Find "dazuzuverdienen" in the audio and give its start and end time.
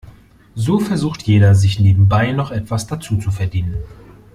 2.87-3.77